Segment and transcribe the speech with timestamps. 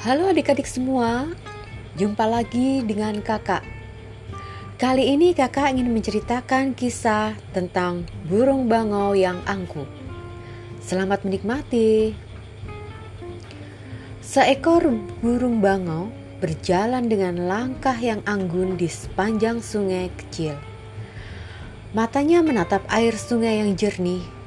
[0.00, 1.28] Halo adik-adik semua,
[1.92, 3.60] jumpa lagi dengan kakak.
[4.80, 9.84] Kali ini kakak ingin menceritakan kisah tentang burung bangau yang angkuh.
[10.80, 12.16] Selamat menikmati.
[14.24, 14.88] Seekor
[15.20, 16.08] burung bangau
[16.40, 20.56] berjalan dengan langkah yang anggun di sepanjang sungai kecil.
[21.92, 24.39] Matanya menatap air sungai yang jernih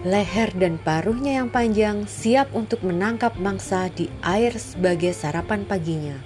[0.00, 6.16] leher dan paruhnya yang panjang siap untuk menangkap mangsa di air sebagai sarapan paginya.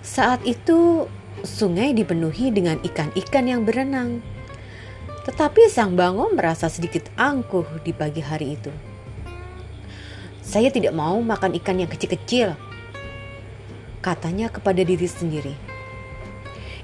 [0.00, 1.04] Saat itu,
[1.44, 4.24] sungai dipenuhi dengan ikan-ikan yang berenang.
[5.24, 8.72] Tetapi sang bango merasa sedikit angkuh di pagi hari itu.
[10.44, 12.52] Saya tidak mau makan ikan yang kecil-kecil,
[14.04, 15.56] katanya kepada diri sendiri.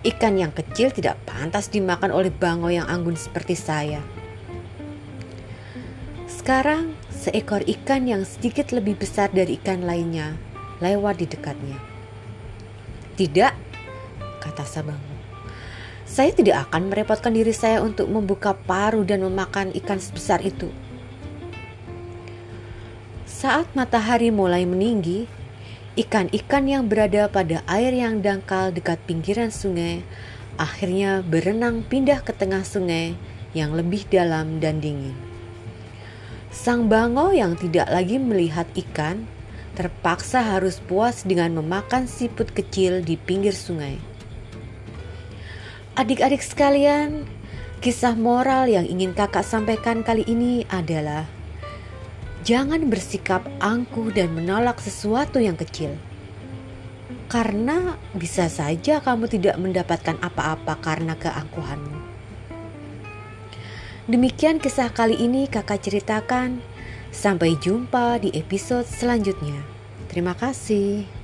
[0.00, 4.00] Ikan yang kecil tidak pantas dimakan oleh bango yang anggun seperti saya.
[6.50, 10.34] Sekarang, seekor ikan yang sedikit lebih besar dari ikan lainnya
[10.82, 11.78] lewat di dekatnya.
[13.14, 13.54] Tidak,
[14.42, 15.14] kata Sabangu.
[16.02, 20.74] Saya tidak akan merepotkan diri saya untuk membuka paru dan memakan ikan sebesar itu.
[23.30, 25.30] Saat matahari mulai meninggi,
[25.94, 30.02] ikan-ikan yang berada pada air yang dangkal dekat pinggiran sungai
[30.58, 33.14] akhirnya berenang pindah ke tengah sungai
[33.54, 35.29] yang lebih dalam dan dingin.
[36.50, 39.22] Sang bango yang tidak lagi melihat ikan
[39.78, 44.02] terpaksa harus puas dengan memakan siput kecil di pinggir sungai.
[45.94, 47.22] Adik-adik sekalian,
[47.78, 51.22] kisah moral yang ingin kakak sampaikan kali ini adalah
[52.42, 55.94] jangan bersikap angkuh dan menolak sesuatu yang kecil.
[57.30, 61.99] Karena bisa saja kamu tidak mendapatkan apa-apa karena keangkuhanmu.
[64.10, 66.58] Demikian kisah kali ini kakak ceritakan.
[67.14, 69.62] Sampai jumpa di episode selanjutnya.
[70.10, 71.19] Terima kasih.